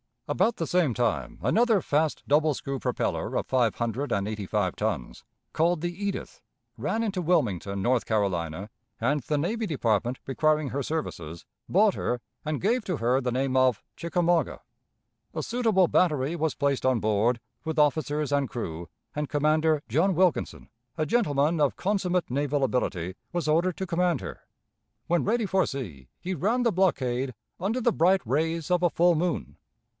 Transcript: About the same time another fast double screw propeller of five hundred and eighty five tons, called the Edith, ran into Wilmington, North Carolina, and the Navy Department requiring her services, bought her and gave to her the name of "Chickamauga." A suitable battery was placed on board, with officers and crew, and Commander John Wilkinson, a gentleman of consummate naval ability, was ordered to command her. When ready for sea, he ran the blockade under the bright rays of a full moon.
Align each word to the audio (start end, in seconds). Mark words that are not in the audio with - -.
About 0.27 0.55
the 0.55 0.65
same 0.65 0.93
time 0.93 1.39
another 1.43 1.79
fast 1.81 2.23
double 2.27 2.53
screw 2.53 2.79
propeller 2.79 3.35
of 3.35 3.45
five 3.45 3.75
hundred 3.75 4.11
and 4.13 4.27
eighty 4.27 4.45
five 4.45 4.75
tons, 4.77 5.25
called 5.53 5.81
the 5.81 5.93
Edith, 5.93 6.41
ran 6.77 7.03
into 7.03 7.21
Wilmington, 7.21 7.81
North 7.81 8.05
Carolina, 8.05 8.69
and 8.99 9.19
the 9.23 9.37
Navy 9.37 9.65
Department 9.67 10.19
requiring 10.25 10.69
her 10.69 10.81
services, 10.81 11.45
bought 11.67 11.95
her 11.95 12.21
and 12.45 12.61
gave 12.61 12.85
to 12.85 12.97
her 12.97 13.19
the 13.21 13.31
name 13.33 13.55
of 13.57 13.83
"Chickamauga." 13.97 14.61
A 15.35 15.43
suitable 15.43 15.89
battery 15.89 16.35
was 16.37 16.55
placed 16.55 16.85
on 16.85 17.01
board, 17.01 17.41
with 17.65 17.77
officers 17.77 18.31
and 18.31 18.49
crew, 18.49 18.87
and 19.13 19.29
Commander 19.29 19.83
John 19.89 20.15
Wilkinson, 20.15 20.69
a 20.97 21.05
gentleman 21.05 21.59
of 21.59 21.75
consummate 21.75 22.31
naval 22.31 22.63
ability, 22.63 23.15
was 23.33 23.49
ordered 23.49 23.75
to 23.77 23.85
command 23.85 24.21
her. 24.21 24.47
When 25.07 25.25
ready 25.25 25.45
for 25.45 25.65
sea, 25.67 26.07
he 26.21 26.33
ran 26.33 26.63
the 26.63 26.71
blockade 26.71 27.35
under 27.59 27.81
the 27.81 27.93
bright 27.93 28.21
rays 28.25 28.71
of 28.71 28.81
a 28.81 28.89
full 28.89 29.13
moon. 29.13 29.57